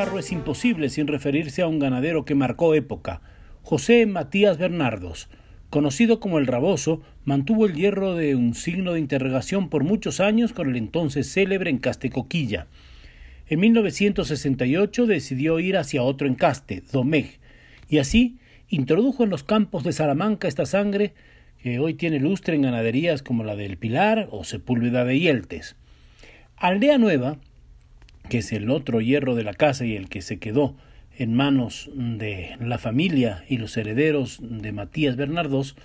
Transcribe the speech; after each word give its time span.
Es 0.00 0.32
imposible 0.32 0.88
sin 0.88 1.06
referirse 1.06 1.60
a 1.60 1.66
un 1.66 1.78
ganadero 1.78 2.24
que 2.24 2.34
marcó 2.34 2.74
época, 2.74 3.20
José 3.62 4.06
Matías 4.06 4.56
Bernardos. 4.56 5.28
Conocido 5.68 6.20
como 6.20 6.38
el 6.38 6.46
Raboso, 6.46 7.02
mantuvo 7.26 7.66
el 7.66 7.74
hierro 7.74 8.14
de 8.14 8.34
un 8.34 8.54
signo 8.54 8.94
de 8.94 8.98
interrogación 8.98 9.68
por 9.68 9.84
muchos 9.84 10.18
años 10.18 10.54
con 10.54 10.70
el 10.70 10.76
entonces 10.76 11.30
célebre 11.30 11.68
encaste 11.68 12.08
Coquilla. 12.08 12.66
En 13.46 13.60
1968 13.60 15.04
decidió 15.04 15.60
ir 15.60 15.76
hacia 15.76 16.02
otro 16.02 16.26
encaste, 16.26 16.82
Domeg, 16.90 17.38
y 17.90 17.98
así 17.98 18.38
introdujo 18.70 19.22
en 19.22 19.28
los 19.28 19.44
campos 19.44 19.84
de 19.84 19.92
Salamanca 19.92 20.48
esta 20.48 20.64
sangre 20.64 21.12
que 21.62 21.78
hoy 21.78 21.92
tiene 21.92 22.20
lustre 22.20 22.54
en 22.54 22.62
ganaderías 22.62 23.22
como 23.22 23.44
la 23.44 23.54
del 23.54 23.76
Pilar 23.76 24.28
o 24.30 24.44
Sepúlveda 24.44 25.04
de 25.04 25.20
Yeltes. 25.20 25.76
Aldea 26.56 26.96
Nueva 26.96 27.36
que 28.30 28.38
es 28.38 28.52
el 28.52 28.70
otro 28.70 29.02
hierro 29.02 29.34
de 29.34 29.44
la 29.44 29.52
casa 29.52 29.84
y 29.84 29.94
el 29.94 30.08
que 30.08 30.22
se 30.22 30.38
quedó 30.38 30.74
en 31.18 31.34
manos 31.34 31.90
de 31.94 32.56
la 32.60 32.78
familia 32.78 33.44
y 33.48 33.58
los 33.58 33.76
herederos 33.76 34.38
de 34.40 34.72
Matías 34.72 35.16
Bernardos, 35.16 35.76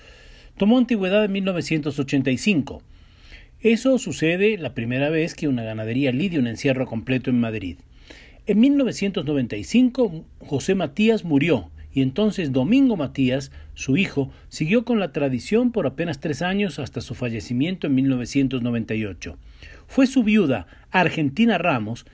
tomó 0.56 0.78
antigüedad 0.78 1.26
en 1.26 1.34
1985. 1.34 2.82
Eso 3.60 3.98
sucede 3.98 4.58
la 4.58 4.74
primera 4.74 5.10
vez 5.10 5.34
que 5.34 5.48
una 5.48 5.64
ganadería 5.64 6.12
lidia 6.14 6.40
un 6.40 6.48
encierro 6.48 6.86
completo 6.86 7.32
en 7.32 7.40
Madrid. 7.40 7.80
En 8.46 8.60
1995 8.60 10.24
José 10.40 10.76
Matías 10.76 11.26
murió 11.26 11.72
y 11.94 12.02
entonces 12.02 12.52
Domingo 12.52 12.96
Matías, 12.96 13.52
su 13.74 13.98
hijo, 13.98 14.30
siguió 14.50 14.86
con 14.86 15.00
la 15.00 15.12
tradición 15.14 15.72
por 15.72 15.88
apenas 15.88 16.20
tres 16.20 16.42
años 16.42 16.78
hasta 16.78 17.02
su 17.02 17.16
fallecimiento 17.16 17.88
en 17.88 17.96
1998. 17.96 19.38
Fue 19.88 20.06
su 20.06 20.24
viuda, 20.24 20.68
Argentina 20.92 21.58
Ramos, 21.58 22.06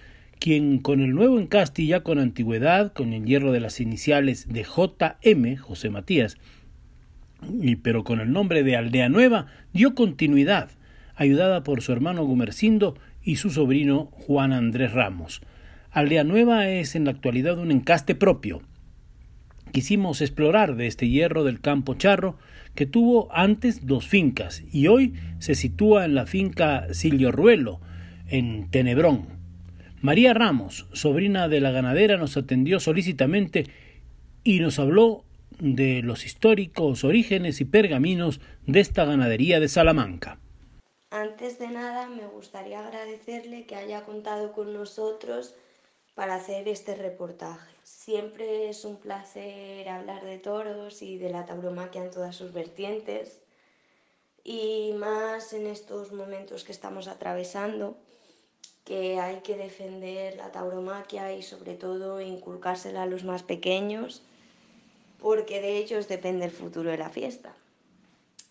quien 0.41 0.79
con 0.79 1.01
el 1.01 1.13
nuevo 1.13 1.39
encaste 1.39 1.85
ya 1.85 1.99
con 1.99 2.17
antigüedad, 2.17 2.93
con 2.93 3.13
el 3.13 3.25
hierro 3.25 3.51
de 3.51 3.59
las 3.59 3.79
iniciales 3.79 4.47
de 4.51 4.63
JM, 4.63 5.55
José 5.57 5.91
Matías, 5.91 6.35
y 7.61 7.75
pero 7.75 8.03
con 8.03 8.19
el 8.19 8.31
nombre 8.33 8.63
de 8.63 8.75
Aldea 8.75 9.07
Nueva, 9.07 9.45
dio 9.71 9.93
continuidad, 9.93 10.71
ayudada 11.15 11.63
por 11.63 11.83
su 11.83 11.91
hermano 11.91 12.23
Gumercindo 12.23 12.97
y 13.21 13.35
su 13.35 13.51
sobrino 13.51 14.05
Juan 14.05 14.51
Andrés 14.51 14.93
Ramos. 14.93 15.41
Aldea 15.91 16.23
Nueva 16.23 16.67
es 16.69 16.95
en 16.95 17.05
la 17.05 17.11
actualidad 17.11 17.59
un 17.59 17.69
encaste 17.69 18.15
propio. 18.15 18.63
Quisimos 19.71 20.21
explorar 20.21 20.75
de 20.75 20.87
este 20.87 21.07
hierro 21.07 21.43
del 21.43 21.61
campo 21.61 21.93
charro, 21.93 22.39
que 22.73 22.87
tuvo 22.87 23.27
antes 23.31 23.85
dos 23.85 24.07
fincas 24.07 24.63
y 24.71 24.87
hoy 24.87 25.13
se 25.37 25.53
sitúa 25.53 26.03
en 26.03 26.15
la 26.15 26.25
finca 26.25 26.91
Silio 26.95 27.31
Ruelo, 27.31 27.79
en 28.27 28.71
Tenebrón. 28.71 29.40
María 30.01 30.33
Ramos, 30.33 30.87
sobrina 30.93 31.47
de 31.47 31.59
la 31.59 31.69
ganadera, 31.69 32.17
nos 32.17 32.35
atendió 32.35 32.79
solícitamente 32.79 33.65
y 34.43 34.59
nos 34.59 34.79
habló 34.79 35.25
de 35.59 36.01
los 36.01 36.25
históricos 36.25 37.03
orígenes 37.03 37.61
y 37.61 37.65
pergaminos 37.65 38.41
de 38.65 38.79
esta 38.79 39.05
ganadería 39.05 39.59
de 39.59 39.67
Salamanca. 39.67 40.39
Antes 41.11 41.59
de 41.59 41.67
nada, 41.67 42.09
me 42.09 42.25
gustaría 42.25 42.79
agradecerle 42.79 43.67
que 43.67 43.75
haya 43.75 44.01
contado 44.03 44.53
con 44.53 44.73
nosotros 44.73 45.53
para 46.15 46.33
hacer 46.33 46.67
este 46.67 46.95
reportaje. 46.95 47.69
Siempre 47.83 48.69
es 48.69 48.85
un 48.85 48.97
placer 48.97 49.87
hablar 49.87 50.25
de 50.25 50.39
toros 50.39 51.03
y 51.03 51.19
de 51.19 51.29
la 51.29 51.45
tauromaquia 51.45 52.03
en 52.03 52.09
todas 52.09 52.35
sus 52.35 52.53
vertientes 52.53 53.39
y 54.43 54.93
más 54.97 55.53
en 55.53 55.67
estos 55.67 56.11
momentos 56.11 56.63
que 56.63 56.71
estamos 56.71 57.07
atravesando 57.07 57.97
que 58.91 59.21
hay 59.21 59.37
que 59.39 59.55
defender 59.55 60.35
la 60.35 60.51
tauromaquia 60.51 61.31
y 61.31 61.43
sobre 61.43 61.75
todo 61.75 62.19
inculcársela 62.19 63.03
a 63.03 63.05
los 63.05 63.23
más 63.23 63.41
pequeños, 63.41 64.21
porque 65.21 65.61
de 65.61 65.77
ellos 65.77 66.09
depende 66.09 66.43
el 66.43 66.51
futuro 66.51 66.91
de 66.91 66.97
la 66.97 67.09
fiesta. 67.09 67.53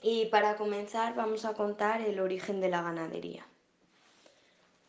Y 0.01 0.25
para 0.31 0.57
comenzar 0.57 1.15
vamos 1.15 1.45
a 1.45 1.53
contar 1.53 2.01
el 2.01 2.21
origen 2.21 2.63
de 2.63 2.71
la 2.71 2.81
ganadería. 2.81 3.47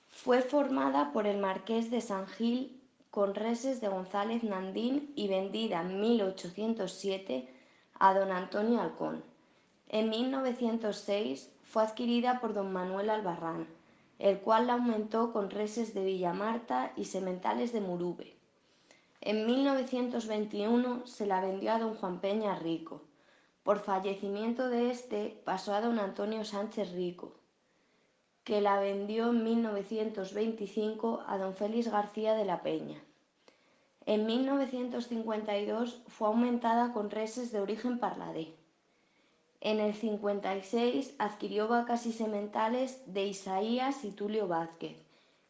Fue 0.08 0.42
formada 0.42 1.12
por 1.12 1.28
el 1.28 1.40
marqués 1.40 1.92
de 1.92 2.00
San 2.00 2.28
Gil 2.28 2.82
con 3.10 3.36
reses 3.36 3.82
de 3.82 3.90
González 3.90 4.44
Nandín 4.44 5.12
y 5.18 5.28
vendida 5.28 5.82
en 5.82 6.00
1807 6.00 7.50
a 8.00 8.14
don 8.14 8.32
Antonio 8.32 8.80
Alcón. 8.80 9.22
En 9.90 10.10
1906 10.10 11.52
fue 11.66 11.84
adquirida 11.84 12.40
por 12.40 12.54
don 12.54 12.72
Manuel 12.72 13.10
Albarrán 13.10 13.81
el 14.22 14.40
cual 14.40 14.68
la 14.68 14.74
aumentó 14.74 15.34
con 15.34 15.50
reses 15.50 15.96
de 15.96 16.06
Villamarta 16.06 16.94
y 16.96 17.06
sementales 17.06 17.74
de 17.74 17.82
Murube. 17.82 18.36
En 19.20 19.48
1921 19.48 21.08
se 21.08 21.26
la 21.26 21.42
vendió 21.42 21.74
a 21.74 21.80
don 21.80 21.96
Juan 21.96 22.20
Peña 22.20 22.56
Rico. 22.56 23.02
Por 23.64 23.80
fallecimiento 23.80 24.70
de 24.70 24.92
este 24.92 25.42
pasó 25.44 25.74
a 25.74 25.82
don 25.82 25.98
Antonio 25.98 26.46
Sánchez 26.46 26.92
Rico, 26.92 27.34
que 28.44 28.62
la 28.62 28.80
vendió 28.80 29.32
en 29.32 29.44
1925 29.44 31.24
a 31.26 31.40
don 31.40 31.56
Félix 31.56 31.90
García 31.90 32.36
de 32.36 32.46
la 32.46 32.62
Peña. 32.62 33.02
En 34.06 34.28
1952 34.28 36.04
fue 36.08 36.28
aumentada 36.28 36.94
con 36.94 37.10
reses 37.10 37.52
de 37.52 37.60
origen 37.60 37.98
parladé. 37.98 38.54
En 39.62 39.80
el 39.80 39.94
56 39.94 41.14
adquirió 41.20 41.68
vacas 41.68 42.08
y 42.08 42.14
sementales 42.14 43.04
de 43.06 43.28
Isaías 43.28 44.04
y 44.04 44.12
Tulio 44.12 44.48
Vázquez 44.48 44.98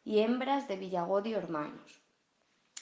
y 0.04 0.18
hembras 0.18 0.68
de 0.68 0.76
Villagodio 0.76 1.38
Hermanos. 1.38 2.02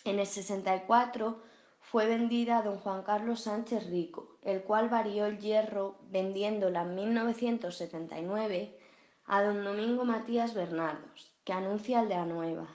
En 0.04 0.18
el 0.18 0.26
64 0.26 1.40
fue 1.78 2.06
vendida 2.06 2.58
a 2.58 2.62
don 2.62 2.78
Juan 2.78 3.04
Carlos 3.04 3.42
Sánchez 3.42 3.88
Rico, 3.88 4.38
el 4.42 4.64
cual 4.64 4.88
varió 4.88 5.26
el 5.26 5.38
hierro 5.38 5.98
vendiéndola 6.10 6.82
en 6.82 6.96
1979 6.96 8.76
a 9.26 9.42
don 9.42 9.62
Domingo 9.62 10.04
Matías 10.04 10.52
Bernardos, 10.52 11.32
que 11.44 11.52
anuncia 11.52 12.00
Aldea 12.00 12.24
Nueva, 12.24 12.66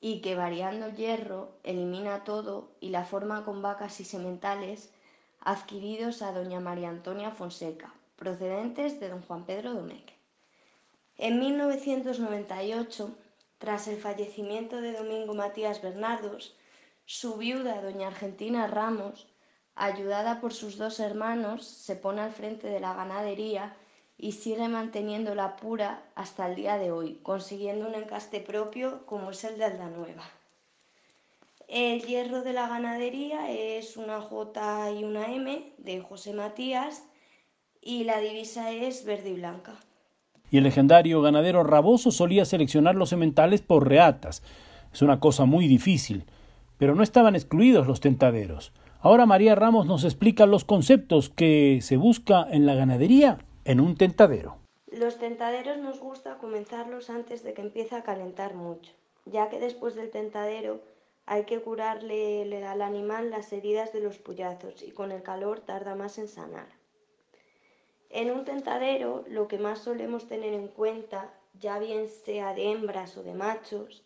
y 0.00 0.20
que 0.20 0.36
variando 0.36 0.86
el 0.86 0.96
hierro 0.96 1.58
elimina 1.64 2.22
todo 2.22 2.76
y 2.78 2.90
la 2.90 3.04
forma 3.04 3.44
con 3.44 3.62
vacas 3.62 3.98
y 3.98 4.04
sementales 4.04 4.92
adquiridos 5.54 6.16
a 6.20 6.30
doña 6.38 6.60
María 6.68 6.90
Antonia 6.96 7.30
Fonseca, 7.38 7.88
procedentes 8.20 9.00
de 9.00 9.06
don 9.12 9.22
Juan 9.26 9.42
Pedro 9.48 9.72
Domecq. 9.72 10.06
En 11.16 11.40
1998, 11.40 13.16
tras 13.56 13.88
el 13.88 13.96
fallecimiento 13.96 14.82
de 14.82 14.92
Domingo 14.92 15.32
Matías 15.32 15.80
Bernardos, 15.80 16.54
su 17.06 17.38
viuda, 17.38 17.80
doña 17.80 18.08
Argentina 18.08 18.66
Ramos, 18.66 19.26
ayudada 19.74 20.32
por 20.42 20.52
sus 20.52 20.76
dos 20.76 21.00
hermanos, 21.00 21.66
se 21.66 21.96
pone 21.96 22.20
al 22.20 22.32
frente 22.32 22.66
de 22.68 22.80
la 22.80 22.92
ganadería 22.92 23.74
y 24.18 24.32
sigue 24.32 24.68
manteniendo 24.68 25.34
la 25.34 25.56
pura 25.56 26.02
hasta 26.14 26.46
el 26.46 26.56
día 26.56 26.76
de 26.76 26.92
hoy, 26.92 27.20
consiguiendo 27.22 27.88
un 27.88 27.94
encaste 27.94 28.40
propio 28.40 29.06
como 29.06 29.30
es 29.30 29.42
el 29.44 29.56
de 29.56 29.64
Aldanueva. 29.64 30.26
El 31.68 32.00
hierro 32.06 32.42
de 32.42 32.54
la 32.54 32.66
ganadería 32.66 33.50
es 33.50 33.98
una 33.98 34.22
J 34.22 34.90
y 34.92 35.04
una 35.04 35.34
M 35.34 35.74
de 35.76 36.00
José 36.00 36.32
Matías 36.32 37.06
y 37.82 38.04
la 38.04 38.20
divisa 38.20 38.70
es 38.72 39.04
verde 39.04 39.28
y 39.28 39.34
blanca. 39.34 39.74
Y 40.50 40.56
el 40.56 40.64
legendario 40.64 41.20
ganadero 41.20 41.64
Raboso 41.64 42.10
solía 42.10 42.46
seleccionar 42.46 42.94
los 42.94 43.10
sementales 43.10 43.60
por 43.60 43.86
reatas. 43.86 44.42
Es 44.94 45.02
una 45.02 45.20
cosa 45.20 45.44
muy 45.44 45.68
difícil, 45.68 46.24
pero 46.78 46.94
no 46.94 47.02
estaban 47.02 47.34
excluidos 47.34 47.86
los 47.86 48.00
tentaderos. 48.00 48.72
Ahora 49.00 49.26
María 49.26 49.54
Ramos 49.54 49.84
nos 49.84 50.04
explica 50.04 50.46
los 50.46 50.64
conceptos 50.64 51.28
que 51.28 51.80
se 51.82 51.98
busca 51.98 52.46
en 52.50 52.64
la 52.64 52.76
ganadería 52.76 53.40
en 53.66 53.80
un 53.80 53.94
tentadero. 53.94 54.56
Los 54.90 55.18
tentaderos 55.18 55.76
nos 55.76 56.00
gusta 56.00 56.38
comenzarlos 56.38 57.10
antes 57.10 57.44
de 57.44 57.52
que 57.52 57.60
empiece 57.60 57.94
a 57.94 58.04
calentar 58.04 58.54
mucho, 58.54 58.90
ya 59.26 59.50
que 59.50 59.60
después 59.60 59.96
del 59.96 60.10
tentadero 60.10 60.80
hay 61.30 61.44
que 61.44 61.60
curarle 61.60 62.64
al 62.64 62.80
animal 62.80 63.28
las 63.28 63.52
heridas 63.52 63.92
de 63.92 64.00
los 64.00 64.16
puyazos 64.16 64.82
y 64.82 64.92
con 64.92 65.12
el 65.12 65.22
calor 65.22 65.60
tarda 65.60 65.94
más 65.94 66.16
en 66.16 66.26
sanar. 66.26 66.68
En 68.08 68.30
un 68.30 68.46
tentadero 68.46 69.26
lo 69.28 69.46
que 69.46 69.58
más 69.58 69.80
solemos 69.80 70.26
tener 70.26 70.54
en 70.54 70.68
cuenta, 70.68 71.30
ya 71.52 71.78
bien 71.78 72.08
sea 72.08 72.54
de 72.54 72.72
hembras 72.72 73.14
o 73.18 73.22
de 73.22 73.34
machos, 73.34 74.02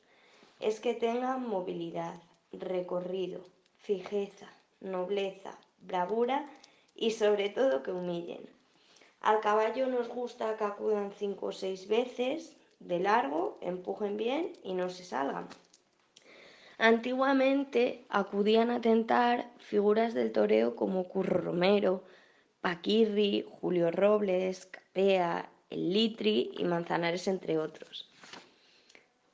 es 0.59 0.81
que 0.81 0.95
tengan 0.95 1.49
movilidad, 1.49 2.21
recorrido, 2.53 3.47
fijeza, 3.77 4.49
nobleza, 4.81 5.57
bravura 5.81 6.51
y 6.97 7.13
sobre 7.13 7.51
todo 7.51 7.85
que 7.85 7.93
humillen. 7.93 8.51
Al 9.21 9.39
caballo 9.39 9.87
nos 9.87 10.09
gusta 10.09 10.57
que 10.57 10.65
acudan 10.65 11.13
cinco 11.13 11.47
o 11.47 11.53
seis 11.53 11.87
veces 11.87 12.57
de 12.81 12.99
largo, 12.99 13.59
empujen 13.61 14.17
bien 14.17 14.59
y 14.65 14.75
no 14.75 14.91
se 14.91 15.05
salgan. 15.05 15.47
Antiguamente 16.83 18.05
acudían 18.09 18.73
a 18.73 18.81
tentar 18.81 19.49
figuras 19.59 20.15
del 20.15 20.33
toreo 20.33 20.75
como 20.75 21.07
Curro 21.07 21.41
Romero, 21.41 22.03
Paquirri, 22.61 23.47
Julio 23.49 23.93
Robles, 23.93 24.67
Capea, 24.67 25.49
El 25.71 25.93
Litri 25.93 26.51
y 26.59 26.65
Manzanares, 26.65 27.29
entre 27.29 27.57
otros. 27.57 28.11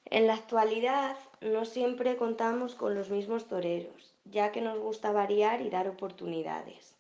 En 0.05 0.27
la 0.27 0.35
actualidad 0.35 1.17
no 1.41 1.65
siempre 1.65 2.19
contamos 2.19 2.75
con 2.75 2.95
los 2.95 3.09
mismos 3.09 3.49
toreros, 3.49 4.15
ya 4.27 4.53
que 4.53 4.61
nos 4.61 4.79
gusta 4.79 5.11
variar 5.11 5.63
y 5.63 5.71
dar 5.71 5.89
oportunidades. 5.89 6.97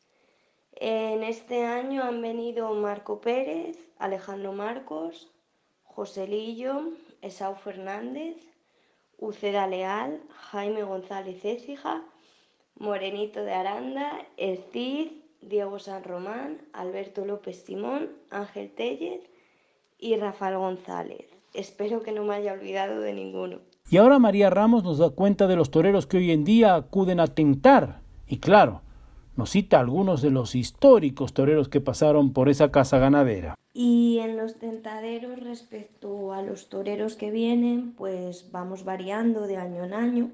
En 0.73 1.25
este 1.25 1.67
año 1.67 2.05
han 2.05 2.23
venido 2.23 2.73
Marco 2.73 3.21
Pérez, 3.21 3.77
Alejandro 3.99 4.55
Marcos, 4.55 5.31
José 5.83 6.27
Lillo, 6.27 6.95
Esau 7.21 7.55
Fernández, 7.55 8.49
Uceda 9.19 9.67
Leal, 9.67 10.21
Jaime 10.51 10.83
González 10.83 11.45
Écija, 11.45 12.03
Morenito 12.79 13.43
de 13.43 13.53
Aranda, 13.53 14.13
El 14.37 14.59
Cid, 14.73 15.09
Diego 15.43 15.79
San 15.79 16.05
Román, 16.05 16.59
Alberto 16.73 17.25
López 17.25 17.65
Simón, 17.65 18.11
Ángel 18.31 18.71
Tellez 18.71 19.23
y 19.99 20.17
Rafael 20.17 20.57
González. 20.57 21.27
Espero 21.55 22.03
que 22.03 22.13
no 22.13 22.25
me 22.25 22.35
haya 22.35 22.53
olvidado 22.53 23.01
de 23.01 23.13
ninguno. 23.13 23.59
Y 23.91 23.97
ahora 23.97 24.19
María 24.19 24.51
Ramos 24.51 24.85
nos 24.85 24.99
da 24.99 25.11
cuenta 25.11 25.47
de 25.47 25.57
los 25.57 25.71
toreros 25.71 26.07
que 26.07 26.19
hoy 26.19 26.31
en 26.31 26.45
día 26.45 26.75
acuden 26.75 27.21
a 27.21 27.27
tentar. 27.27 28.01
Y 28.27 28.39
claro, 28.39 28.83
nos 29.37 29.51
cita 29.51 29.81
algunos 29.81 30.21
de 30.21 30.31
los 30.31 30.55
históricos 30.55 31.33
toreros 31.33 31.69
que 31.69 31.81
pasaron 31.81 32.33
por 32.33 32.49
esa 32.49 32.71
casa 32.71 32.99
ganadera. 32.99 33.57
Y 33.81 34.19
en 34.19 34.37
los 34.37 34.57
tentaderos 34.57 35.39
respecto 35.39 36.33
a 36.33 36.43
los 36.43 36.69
toreros 36.69 37.15
que 37.15 37.31
vienen, 37.31 37.93
pues 37.93 38.51
vamos 38.51 38.83
variando 38.83 39.47
de 39.47 39.57
año 39.57 39.85
en 39.85 39.95
año. 39.95 40.33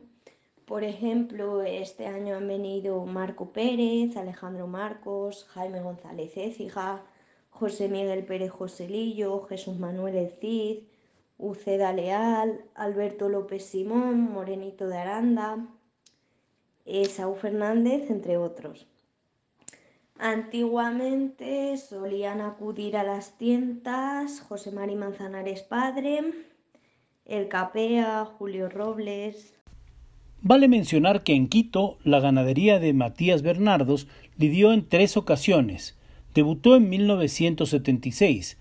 Por 0.64 0.82
ejemplo, 0.82 1.60
este 1.60 2.06
año 2.06 2.36
han 2.36 2.48
venido 2.48 3.04
Marco 3.04 3.52
Pérez, 3.52 4.16
Alejandro 4.16 4.66
Marcos, 4.66 5.44
Jaime 5.50 5.82
González 5.82 6.34
Écija, 6.38 7.02
José 7.50 7.90
Miguel 7.90 8.24
Pérez 8.24 8.50
Joselillo, 8.50 9.42
Jesús 9.42 9.78
Manuel 9.78 10.16
El 10.16 10.30
Cid, 10.30 10.84
Uceda 11.36 11.92
Leal, 11.92 12.64
Alberto 12.74 13.28
López 13.28 13.62
Simón, 13.62 14.22
Morenito 14.22 14.88
de 14.88 14.96
Aranda, 14.96 15.68
Esaú 16.86 17.34
Fernández, 17.34 18.10
entre 18.10 18.38
otros. 18.38 18.86
Antiguamente 20.18 21.76
solían 21.76 22.40
acudir 22.40 22.96
a 22.96 23.02
las 23.02 23.36
tientas 23.36 24.40
José 24.40 24.70
Mari 24.70 24.94
Manzanares 24.94 25.62
padre, 25.62 26.20
el 27.24 27.48
Capea, 27.48 28.24
Julio 28.24 28.68
Robles. 28.68 29.54
Vale 30.40 30.68
mencionar 30.68 31.22
que 31.22 31.34
en 31.34 31.48
Quito 31.48 31.98
la 32.04 32.20
ganadería 32.20 32.78
de 32.78 32.92
Matías 32.92 33.42
Bernardos 33.42 34.06
lidió 34.36 34.72
en 34.72 34.88
tres 34.88 35.16
ocasiones. 35.16 35.96
Debutó 36.34 36.76
en 36.76 36.88
1976 36.90 38.58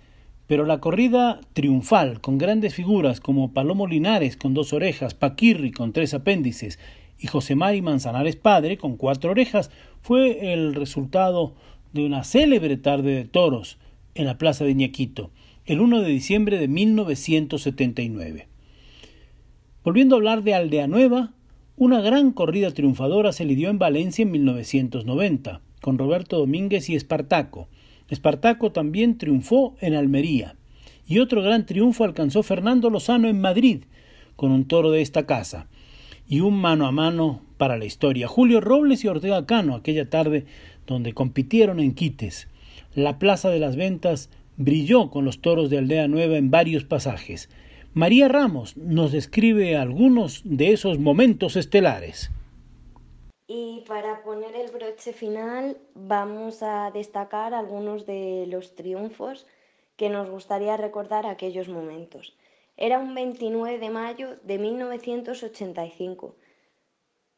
pero 0.48 0.66
la 0.66 0.80
corrida 0.80 1.40
triunfal, 1.54 2.20
con 2.22 2.38
grandes 2.38 2.76
figuras 2.76 3.20
como 3.20 3.54
Palomo 3.54 3.88
Linares 3.88 4.38
con 4.38 4.54
dos 4.54 4.74
orejas, 4.74 5.14
Paquirri 5.14 5.72
con 5.72 5.94
tres 5.94 6.14
apéndices 6.14 6.80
y 7.24 7.28
José 7.28 7.56
Mari 7.56 7.82
Manzanares 7.82 8.36
Padre 8.36 8.78
con 8.78 8.98
cuatro 8.98 9.32
orejas, 9.32 9.72
fue 10.02 10.54
el 10.54 10.76
resultado 10.76 11.56
de 11.94 12.06
una 12.06 12.26
célebre 12.26 12.76
tarde 12.76 13.16
de 13.16 13.24
toros 13.24 13.78
en 14.14 14.26
la 14.26 14.38
plaza 14.38 14.66
de 14.66 14.72
Iñaquito, 14.72 15.32
el 15.66 15.80
1 15.80 16.02
de 16.02 16.10
diciembre 16.10 16.60
de 16.60 16.68
1979. 16.68 18.50
Volviendo 19.86 20.16
a 20.16 20.18
hablar 20.18 20.44
de 20.44 20.54
Aldea 20.54 20.88
Nueva, 20.88 21.32
una 21.78 22.02
gran 22.02 22.34
corrida 22.34 22.72
triunfadora 22.72 23.32
se 23.32 23.46
lidió 23.46 23.70
en 23.70 23.80
Valencia 23.80 24.24
en 24.24 24.32
1990, 24.32 25.62
con 25.82 25.98
Roberto 25.98 26.38
Domínguez 26.38 26.90
y 26.90 26.96
Espartaco, 26.96 27.70
Espartaco 28.10 28.74
también 28.74 29.18
triunfó 29.18 29.78
en 29.80 29.96
Almería. 29.96 30.58
Y 31.08 31.20
otro 31.20 31.42
gran 31.42 31.66
triunfo 31.66 32.04
alcanzó 32.04 32.44
Fernando 32.44 32.90
Lozano 32.90 33.30
en 33.30 33.40
Madrid, 33.40 33.86
con 34.36 34.52
un 34.52 34.66
toro 34.66 34.92
de 34.92 35.02
esta 35.02 35.26
casa. 35.26 35.68
Y 36.28 36.40
un 36.40 36.60
mano 36.60 36.88
a 36.88 36.92
mano 36.92 37.42
para 37.58 37.78
la 37.78 37.86
historia. 37.86 38.28
Julio 38.28 38.62
Robles 38.62 39.04
y 39.04 39.08
Ortega 39.08 39.46
Cano, 39.46 39.76
aquella 39.76 40.10
tarde 40.10 40.46
donde 40.88 41.14
compitieron 41.14 41.80
en 41.80 41.94
Quites. 41.94 42.48
La 42.96 43.20
Plaza 43.20 43.50
de 43.50 43.60
las 43.60 43.76
Ventas 43.76 44.30
brilló 44.58 45.10
con 45.10 45.26
los 45.26 45.42
toros 45.42 45.70
de 45.70 45.80
Aldea 45.80 46.08
Nueva 46.08 46.38
en 46.38 46.52
varios 46.52 46.84
pasajes. 46.84 47.50
María 47.94 48.28
Ramos 48.28 48.76
nos 48.78 49.12
describe 49.12 49.78
algunos 49.78 50.42
de 50.46 50.74
esos 50.74 51.00
momentos 51.00 51.56
estelares. 51.56 52.32
Y 53.48 53.84
para 53.88 54.24
poner 54.24 54.56
el 54.56 54.72
broche 54.72 55.14
final 55.14 55.78
vamos 55.94 56.64
a 56.64 56.90
destacar 56.92 57.54
algunos 57.54 58.06
de 58.06 58.46
los 58.48 58.76
triunfos 58.76 59.46
que 59.96 60.10
nos 60.10 60.30
gustaría 60.30 60.76
recordar 60.78 61.26
aquellos 61.26 61.68
momentos. 61.70 62.36
Era 62.76 62.98
un 62.98 63.14
29 63.14 63.78
de 63.78 63.92
mayo 63.92 64.36
de 64.42 64.58
1985, 64.58 66.36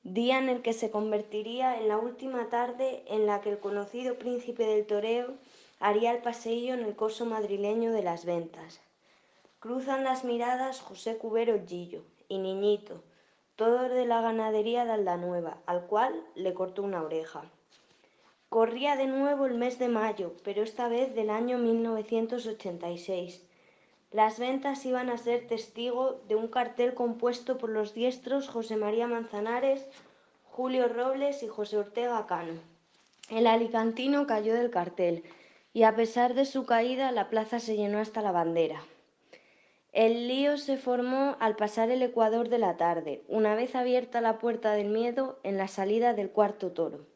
día 0.01 0.37
en 0.37 0.47
el 0.47 0.61
que 0.61 0.71
se 0.71 0.89
convertiría 0.89 1.77
en 1.77 1.89
la 1.89 1.97
última 1.97 2.47
tarde 2.47 3.03
en 3.07 3.25
la 3.25 3.41
que 3.41 3.49
el 3.49 3.59
conocido 3.59 4.17
príncipe 4.17 4.65
del 4.65 4.85
toreo 4.85 5.33
haría 5.81 6.13
el 6.13 6.21
paseillo 6.21 6.73
en 6.73 6.85
el 6.85 6.95
coso 6.95 7.25
madrileño 7.25 7.91
de 7.91 8.01
las 8.01 8.23
ventas. 8.23 8.79
Cruzan 9.59 10.05
las 10.05 10.23
miradas 10.23 10.79
José 10.79 11.17
Cubero 11.17 11.59
Gillo 11.67 12.03
y 12.29 12.37
Niñito, 12.37 13.03
todo 13.57 13.89
de 13.89 14.05
la 14.05 14.21
ganadería 14.21 14.85
de 14.85 14.93
Aldanueva, 14.93 15.57
al 15.65 15.85
cual 15.87 16.13
le 16.35 16.53
cortó 16.53 16.81
una 16.81 17.03
oreja. 17.03 17.43
Corría 18.47 18.95
de 18.95 19.07
nuevo 19.07 19.47
el 19.47 19.55
mes 19.55 19.79
de 19.79 19.89
mayo, 19.89 20.31
pero 20.45 20.63
esta 20.63 20.87
vez 20.87 21.13
del 21.13 21.29
año 21.29 21.57
1986. 21.57 23.45
Las 24.11 24.39
ventas 24.39 24.85
iban 24.85 25.09
a 25.09 25.17
ser 25.17 25.47
testigo 25.47 26.21
de 26.27 26.35
un 26.35 26.47
cartel 26.47 26.93
compuesto 26.93 27.57
por 27.57 27.69
los 27.69 27.93
diestros 27.93 28.47
José 28.47 28.77
María 28.77 29.07
Manzanares, 29.07 29.87
Julio 30.43 30.87
Robles 30.87 31.43
y 31.43 31.47
José 31.47 31.77
Ortega 31.77 32.25
Cano. 32.27 32.61
El 33.29 33.47
alicantino 33.47 34.27
cayó 34.27 34.53
del 34.53 34.69
cartel 34.69 35.23
y 35.73 35.83
a 35.83 35.95
pesar 35.95 36.33
de 36.33 36.45
su 36.45 36.65
caída 36.65 37.11
la 37.11 37.29
plaza 37.29 37.59
se 37.59 37.75
llenó 37.75 37.99
hasta 37.99 38.21
la 38.21 38.31
bandera. 38.31 38.81
El 39.91 40.27
lío 40.27 40.57
se 40.57 40.77
formó 40.77 41.35
al 41.39 41.55
pasar 41.55 41.89
el 41.89 42.01
ecuador 42.01 42.49
de 42.49 42.57
la 42.57 42.77
tarde, 42.77 43.23
una 43.27 43.55
vez 43.55 43.75
abierta 43.75 44.21
la 44.21 44.39
puerta 44.39 44.73
del 44.73 44.89
miedo 44.89 45.39
en 45.43 45.57
la 45.57 45.67
salida 45.67 46.13
del 46.13 46.29
cuarto 46.29 46.71
toro. 46.71 47.07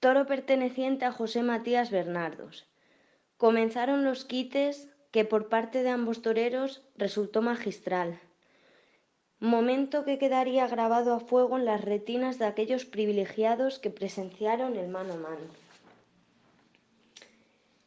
Toro 0.00 0.26
perteneciente 0.26 1.04
a 1.04 1.12
José 1.12 1.42
Matías 1.42 1.90
Bernardos. 1.90 2.66
Comenzaron 3.36 4.04
los 4.04 4.24
quites 4.24 4.88
que 5.10 5.24
por 5.24 5.48
parte 5.48 5.82
de 5.82 5.90
ambos 5.90 6.22
toreros 6.22 6.82
resultó 6.96 7.42
magistral. 7.42 8.20
Momento 9.40 10.04
que 10.04 10.18
quedaría 10.18 10.66
grabado 10.66 11.14
a 11.14 11.20
fuego 11.20 11.56
en 11.56 11.64
las 11.64 11.84
retinas 11.84 12.38
de 12.38 12.46
aquellos 12.46 12.84
privilegiados 12.84 13.78
que 13.78 13.90
presenciaron 13.90 14.76
el 14.76 14.88
mano 14.88 15.14
a 15.14 15.16
mano. 15.16 15.46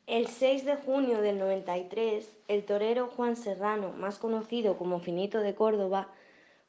El 0.08 0.28
6 0.28 0.66
de 0.66 0.76
junio 0.76 1.22
del 1.22 1.38
93, 1.40 2.38
el 2.48 2.66
torero 2.66 3.08
Juan 3.08 3.36
Serrano, 3.36 3.92
más 3.92 4.18
conocido 4.18 4.78
como 4.78 5.00
Finito 5.00 5.40
de 5.40 5.56
Córdoba, 5.56 6.10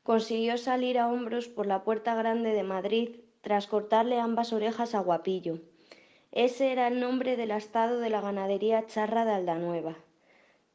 consiguió 0.03 0.59
salir 0.59 0.99
a 0.99 1.09
hombros 1.09 1.49
por 1.49 1.67
la 1.67 1.83
Puerta 1.83 2.15
Grande 2.15 2.53
de 2.53 2.63
Madrid 2.63 3.21
tras 3.41 3.67
cortarle 3.67 4.21
ambas 4.21 4.53
orejas 4.53 4.95
a 4.95 5.01
Guapillo. 5.01 5.59
Ese 6.31 6.73
era 6.73 6.89
el 6.89 7.01
nombre 7.01 7.37
del 7.37 7.51
estado 7.51 7.99
de 7.99 8.11
la 8.11 8.21
ganadería 8.21 8.87
charra 8.87 9.25
de 9.25 9.33
Aldanueva, 9.33 9.97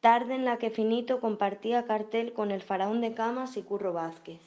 tarde 0.00 0.36
en 0.36 0.44
la 0.44 0.58
que 0.58 0.70
Finito 0.70 1.20
compartía 1.20 1.84
cartel 1.84 2.32
con 2.32 2.52
el 2.52 2.62
faraón 2.62 3.00
de 3.00 3.14
Camas 3.14 3.56
y 3.56 3.62
Curro 3.62 3.92
Vázquez. 3.92 4.40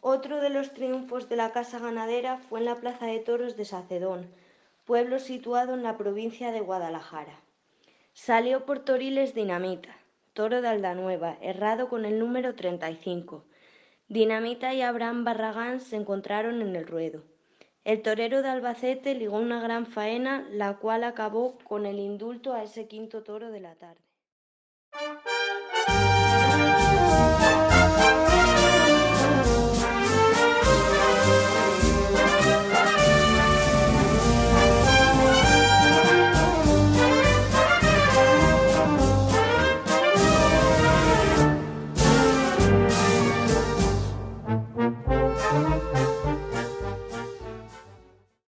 Otro 0.00 0.40
de 0.40 0.48
los 0.48 0.72
triunfos 0.72 1.28
de 1.28 1.36
la 1.36 1.52
casa 1.52 1.78
ganadera 1.78 2.38
fue 2.38 2.60
en 2.60 2.64
la 2.64 2.76
Plaza 2.76 3.06
de 3.06 3.18
Toros 3.18 3.56
de 3.56 3.66
Sacedón, 3.66 4.26
pueblo 4.86 5.18
situado 5.18 5.74
en 5.74 5.82
la 5.82 5.98
provincia 5.98 6.50
de 6.50 6.60
Guadalajara. 6.60 7.38
Salió 8.14 8.64
por 8.64 8.78
Toriles 8.80 9.34
Dinamita, 9.34 9.94
toro 10.32 10.62
de 10.62 10.68
Aldanueva, 10.68 11.36
errado 11.42 11.88
con 11.88 12.06
el 12.06 12.18
número 12.18 12.54
35. 12.54 13.44
Dinamita 14.08 14.72
y 14.72 14.80
Abraham 14.80 15.24
Barragán 15.24 15.80
se 15.80 15.96
encontraron 15.96 16.62
en 16.62 16.74
el 16.74 16.86
ruedo. 16.86 17.22
El 17.84 18.00
torero 18.00 18.42
de 18.42 18.48
Albacete 18.48 19.14
ligó 19.14 19.36
una 19.36 19.60
gran 19.60 19.86
faena, 19.86 20.46
la 20.50 20.78
cual 20.78 21.04
acabó 21.04 21.58
con 21.64 21.84
el 21.84 21.98
indulto 21.98 22.54
a 22.54 22.62
ese 22.62 22.86
quinto 22.86 23.22
toro 23.22 23.50
de 23.50 23.60
la 23.60 23.74
tarde. 23.74 24.00
Música 24.94 25.32